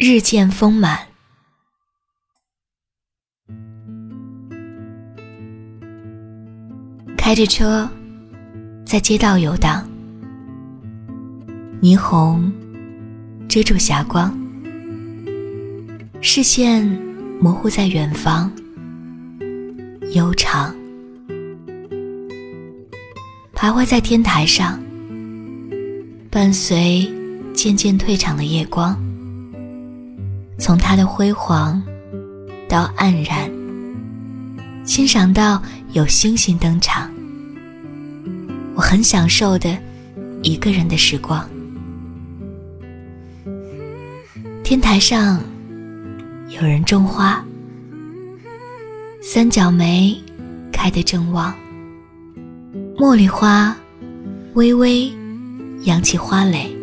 [0.00, 0.96] 日渐丰满。
[7.16, 7.90] 开着车，
[8.86, 9.84] 在街道游荡，
[11.82, 12.52] 霓虹
[13.48, 14.32] 遮住霞光，
[16.20, 16.86] 视线
[17.40, 18.52] 模糊在远方，
[20.14, 20.72] 悠长。
[23.52, 24.80] 徘徊在天台上，
[26.30, 27.12] 伴随
[27.52, 28.96] 渐渐退场的夜光，
[30.58, 31.80] 从它的辉煌
[32.68, 33.50] 到黯然，
[34.84, 35.62] 欣赏到
[35.92, 37.10] 有星星登场，
[38.74, 39.78] 我很享受的
[40.42, 41.48] 一个人的时光。
[44.64, 45.40] 天台上
[46.48, 47.42] 有人种花，
[49.22, 50.20] 三角梅
[50.72, 51.54] 开得正旺。
[52.96, 53.74] 茉莉花
[54.54, 55.10] 微微
[55.84, 56.76] 扬起花蕾，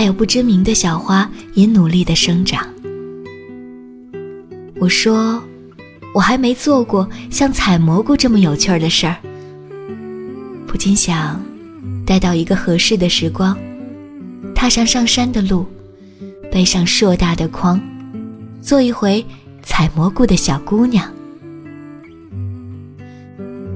[0.00, 2.66] 还有不知名的小花也努力的生长。
[4.76, 5.38] 我说，
[6.14, 9.14] 我还没做过像采蘑菇这么有趣儿的事儿，
[10.66, 11.38] 不禁想
[12.06, 13.54] 待到一个合适的时光，
[14.54, 15.66] 踏上上山的路，
[16.50, 17.78] 背上硕大的筐，
[18.62, 19.22] 做一回
[19.62, 21.06] 采蘑菇的小姑娘。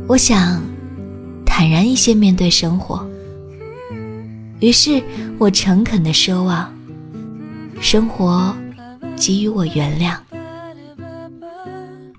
[0.07, 0.63] 我想
[1.45, 3.07] 坦然一些面对生活，
[4.61, 5.03] 于是
[5.39, 6.73] 我诚恳的奢望
[7.81, 8.55] 生活
[9.17, 10.17] 给予我原谅。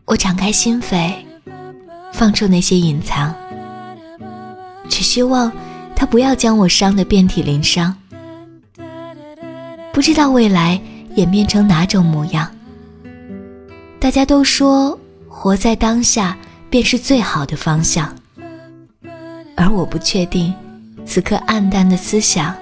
[0.06, 1.14] 我敞开心扉，
[2.14, 3.34] 放出那些隐藏，
[4.90, 5.52] 只希望
[5.96, 7.96] 他不要将我伤得遍体鳞伤。
[9.94, 10.80] 不知道未来
[11.16, 12.52] 演变成哪种模样。
[14.00, 14.98] 大家都说
[15.28, 16.38] 活在当下。
[16.68, 18.14] 便是最好的方向，
[19.56, 20.54] 而我不确定，
[21.06, 22.54] 此刻暗淡的思想，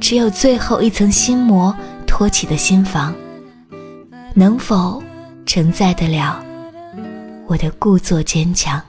[0.00, 1.74] 只有最后一层心膜
[2.06, 3.14] 托起的心房，
[4.34, 5.02] 能否
[5.44, 6.42] 承载得了
[7.46, 8.80] 我的故作坚强？